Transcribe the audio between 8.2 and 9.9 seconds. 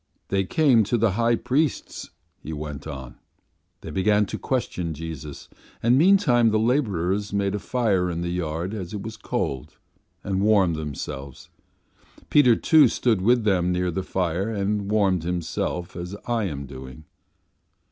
the yard as it was cold,